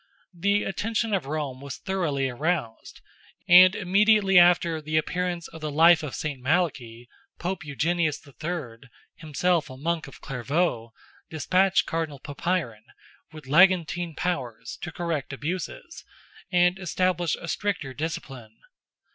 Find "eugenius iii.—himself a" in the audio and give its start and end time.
7.63-9.77